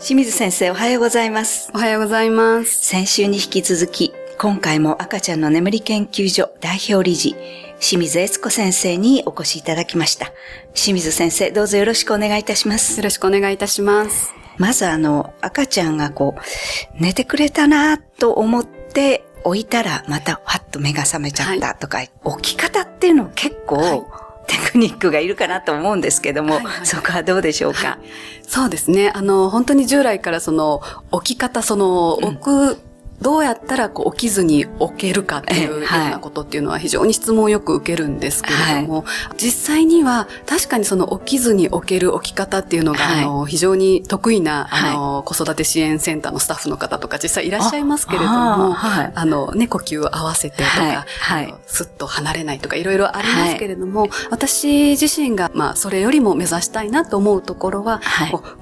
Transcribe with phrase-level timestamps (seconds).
[0.00, 1.72] 清水先生おはようございます。
[1.74, 2.86] おはようございます。
[2.86, 7.34] 先週に引き続き、今回も赤ちゃんの眠り研究所代表理事、
[7.80, 10.32] 清水悦子先生にお越しいただきました。
[10.72, 13.02] 清水先生、どうぞよろしくお願いいたしますよ。
[13.02, 14.32] ろしくお願いいたします。
[14.56, 24.17] まずあの、赤ちゃんがこう、寝てくれたなと思って置いたら、また、はっと目が覚めちゃったとか、置き方っていうの結構、はい
[24.48, 27.98] テクニックがいるかなと思うんですけども、はいはいそこはどうでしょうか？
[28.42, 29.12] そうですね。
[29.14, 32.78] あの、本当に従来からその、置き方、その、置く、
[33.20, 39.04] どうやったらこう起きずに置けるかっていうようなことっていうのは非常に質問をよく受けるんですけれども、
[39.36, 43.24] 実際には確かにその起きずに置ける置き方っていうのが、はい。
[43.24, 44.90] あの非常に得意な、はい。
[44.90, 49.12] あの子育て支援センターのスタッフの方とか実際いらっしゃいますけれども、ああはい。
[49.14, 50.96] あのね、呼吸を合わせてとか、はい。
[50.96, 51.44] はい。
[51.46, 58.00] あのスッと離れないとかいろいろありますけれども、私自身が、まあ、それよりも目指したいなと思うところは、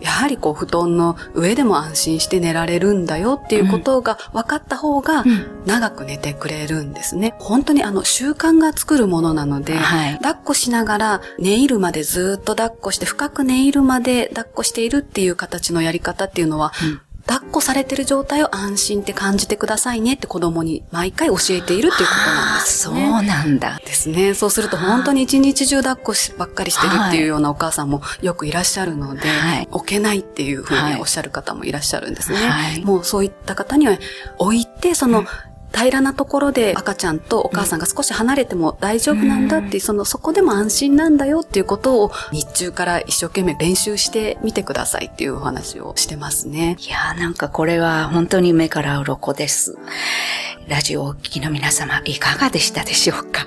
[0.00, 5.24] やはりこう、布団の上でも安心して寝られるんだよっていうことが分かった方が、
[5.66, 7.34] 長く寝てくれるんですね。
[7.38, 10.14] 本当にあの、習慣が作るものなので、はい。
[10.16, 16.72] 抱っこしながら寝入るまでずっと抱っこして、深く寝入るまで抱っこしているっていう形のやり方っていうのは、
[17.26, 23.06] 抱っこされてる状態を安心って感じてくださいねって子供に毎回教えているっていうことなんですよね。
[23.06, 23.80] そうなんだ。
[23.84, 24.34] ですね。
[24.34, 32.38] そうすると本当に一日中抱っこしばっかりしてるっていうようなお母さんもよくいらっしゃるので、はい置けないっていうふうはいにおっしゃる方もいらっしゃるんですね。
[32.38, 33.98] はいもうそういった方には
[34.38, 35.24] 置いて、その、
[35.76, 46.76] 平らなところで赤ちゃんとお母さんが少し離れても大丈夫なんだっていう、その、そこでも安心なんだよっていうことを日中から一生懸命練習してみてくださいっていうお話をしてますね。
[46.80, 49.76] いやーなんかこれは本当に目から鱗です。
[50.68, 53.46] ラジオをお聞きの皆様、いかがでしたでしょうか？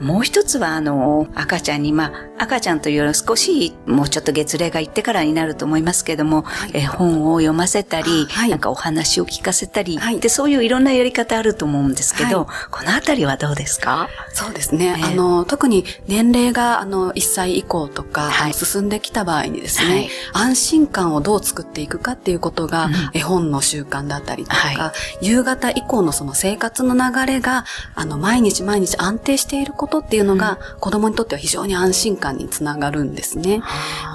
[0.00, 8.50] もう一つは、あの、赤ちゃんに、まあ、赤ちゃんというより少し、もうちょっと月齢がいってからになると思いますけども、絵本を読ませたり、はい。
[8.50, 10.20] なんかお話を聞かせたり、はい。
[10.20, 14.08] で、そういういろんなやり方あると思うんですけど、はこのあたりはどうですか？
[14.32, 14.94] そうですね。
[14.98, 18.54] ええあの、特に年齢が、あの、1歳以降とか、はい。
[18.54, 20.08] 進んできた場合にですね、はい。
[20.34, 22.92] 安心感をどう作っていくかっていうことが、うん。
[23.14, 27.64] 絵本の習慣だったりとか、は夕方以降のその生活の流れが、
[27.94, 33.62] あの、毎日毎日安定していることっていうのが、子供にとっては非常に安心感につながるんですね。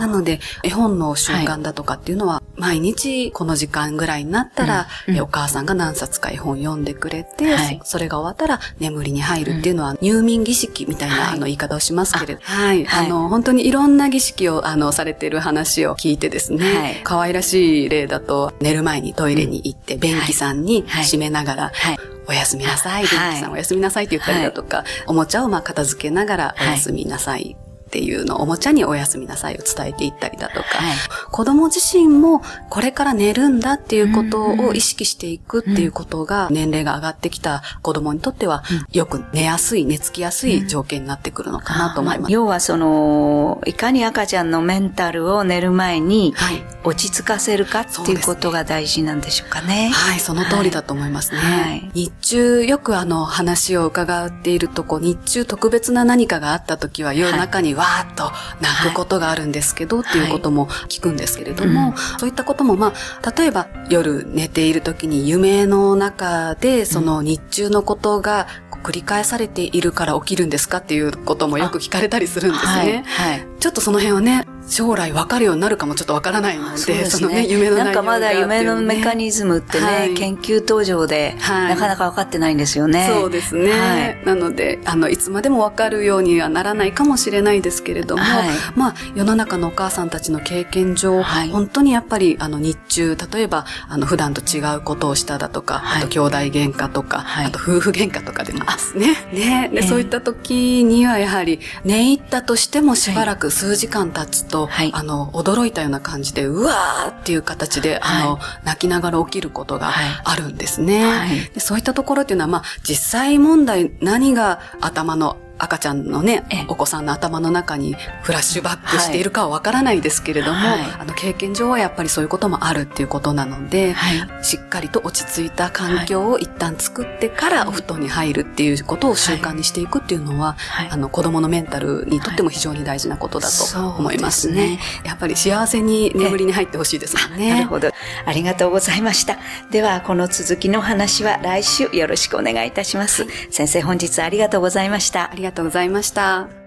[0.00, 5.14] なので、絵本の習慣だとかっていうのは、毎日この時間ぐらいになったら、うん。
[5.14, 5.18] うん。
[5.18, 7.80] えお母さんが何冊か絵本読んでくれて、はい。
[7.84, 11.34] そそれが終わったら眠りに入るっていうのは、入眠儀式みたいな、はい。
[11.34, 13.06] あの言い方をしますけれど、はい、はい。
[13.06, 17.00] あの、本当にいろんな儀式を、あの、されている話を聞いてですね、はい。
[17.04, 21.04] 可愛らしい例だと、寝る前にトイレに行って、便器さんにはい。
[21.04, 21.98] 閉めながら、はい。
[22.28, 23.30] おやすみなさい、はい。
[23.30, 27.56] 便器さんおやすみなさいって言ったりだとか、おもちゃをまあ片付けながらおやすみなさい
[27.96, 30.96] っていうのを、おもちゃにおやすみなさいを伝えていったりだとか、はい
[31.30, 32.40] 子供自身も
[32.70, 42.32] これから寝るんだっていうことを意識していくっていうことが年齢が上がってきた子供にとってはよく寝やすい、寝つきやすい条件になってくるのかなと思います。
[42.32, 46.62] 要はその、いかに赤ちゃんのメンタルを寝る前にはい。
[46.84, 49.90] 落ち着かせるかっていうことが大事なんでしょうかね。
[49.92, 51.38] はい、その通りだと思いますね。
[51.38, 62.92] はい日中、よくあの話を伺っていると、こう日中特別な何かがあった時は夜中にわーっと泣くことがあるんですけど、っていうことも聞くんですけれども、そういったこともま
[63.22, 68.46] あ、例えば夜寝ている時に夢の中でその日中のことが
[68.86, 72.86] 繰り返されているから起きるんですかっていうこともよく聞かれたりするんですはい。
[72.86, 73.04] ね。
[73.04, 73.46] はい。
[73.58, 80.14] ちょっとその辺をね、将来分かるようになるかもちょっと分からないので、そうですのね、夢の内容がなんかまだ夢のメカズニズムってね、はい。
[80.14, 81.68] 研究途上で、はい。
[81.70, 83.06] なかなか分かってないんですよね。
[83.08, 83.70] そうですね。
[83.70, 84.24] はい。
[84.24, 88.48] なので、あの、いつまでもわかるようにはならないかもしれないですけれども、はい。
[88.74, 91.48] まあ、世の中のお母さんたちの経験上、はい。
[91.50, 96.02] 本当にやっぱり、あの、日中、例えば、あの、普段と違うことをしただとか、はい。
[96.02, 97.46] あと、兄弟喧嘩とか、はい。
[97.46, 99.14] あと、夫婦喧嘩とかでもですね。
[99.32, 99.70] ね。
[99.74, 104.90] えそういった時には、やはり、寝入ったとしてもしばらく数時間経つと、はい。
[104.94, 110.20] あの、驚いたような感じで、うわーっていう形で、あの、泣きながら起きることがはい。
[110.24, 111.04] あるんですね。
[111.04, 111.50] はい。
[111.52, 134.54] でそういったところっていうのは、まあ、実際問題何が頭の赤ちゃんのねええ、お子さんの頭の中にフラッシュバックしているかはわからないですけれども、はいあの経験上はやっぱりそういうこともあるっていうことなので、はいしっかりと落ち着いた環境を一旦作ってからお布団に入るっていうことを習慣にしていくっていうのは、はいあの子供のメンタルにとっても非常に大事なことだと思いますね。
[134.54, 137.50] すねやっぱり幸せに眠りに入ってほしいですもんね。
[137.54, 137.90] なるほど。
[138.24, 139.38] ありがとうございました。
[139.70, 143.26] では、この続きのお話は来週よろしくお願いいたします。
[143.50, 145.30] 先生、本日ありがとうございましたあ。
[145.46, 146.65] りがとうございました。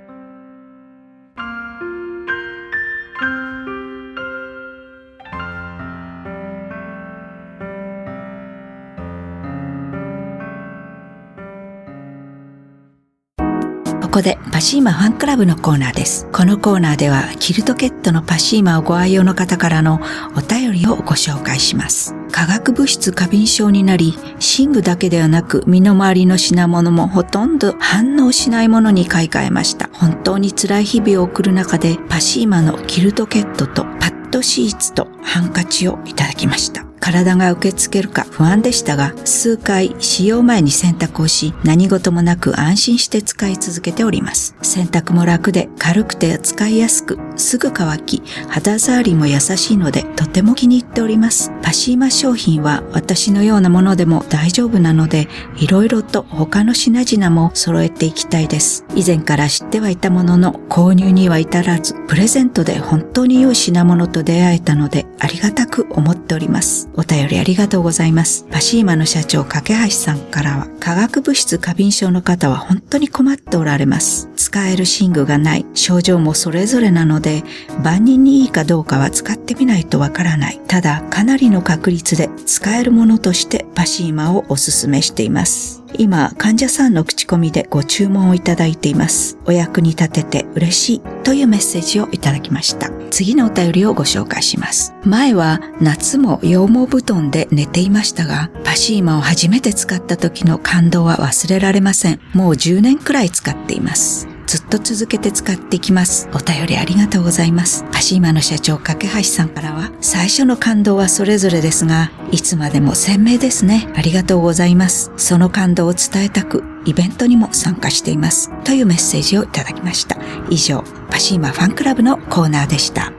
[14.10, 16.28] ここでパシーマファンクラブのコーナーです。
[16.32, 20.00] このコーナーではキルトケットのパシーマをご愛用の方からの
[20.36, 22.16] お便りをご紹介します。
[22.32, 24.16] 化学物質過敏症になり、
[24.58, 29.92] 寝具だけではなく身の回りの品物もほとんど反応しないものに買い替えました。
[29.94, 36.89] 本当に辛い日々を送る中でパシーマのキルトケットとパッドシーツとハンカチをいただきました。
[37.00, 44.56] 体が受け付けるか不安でしたが、数回使用前に洗濯をし、何事もなく安心して使い続けております。
[44.62, 51.52] 洗濯も楽で軽くて使いやすく、すぐ乾き、肌触りも優しいので、とても気に入っております。
[51.62, 55.28] パシーマ商品は私のようなものでも大丈夫なので、
[55.58, 58.86] いろいろと他の品々も揃えていきたいです。
[58.96, 66.90] 以前から知ってはいたものの、購入には至らず、プレゼントで本当に良い品物と出会えたので、ありがたく思っております。
[66.96, 68.46] お便りありがとうございます。
[68.52, 74.29] パシーマの社長、架橋さんからは、化学物質過敏症の方は本当に困っておられます。
[74.50, 77.44] 使える寝具がない、症状もそれぞれなので、
[77.84, 80.60] 万人にいいかどうかは使ってみないとわからない。
[80.68, 85.84] ただ、かなりの確率で使えるものとしてパシーマをおすすめしています。
[86.00, 89.38] 今、患者さんの口コミでご注文をいただいています。
[89.46, 92.90] お役に立てて嬉しいというメッセージをいただきました。
[93.12, 94.96] 次のお便りをご紹介します。
[95.04, 102.20] 前は夏も羊毛布団で寝ていましたが、パシーマを初めて使った時の感動は忘れられません。
[102.34, 104.28] もう10年くらい使っています。
[104.50, 106.28] ずっと続けて使っていきます。
[106.34, 107.86] お便りありがとうございます。
[107.92, 113.88] パシーマの社長、架橋さんからは、最初の感動はそれぞれですが、いつまでも鮮明ですね。
[113.96, 115.12] ありがとうございます。
[115.18, 118.50] その感動を伝えたく、イベントにも参加しています。
[118.64, 120.18] というメッセージをいただきました。
[120.50, 123.19] 以上、パシーマファンクラブのコーナーでした。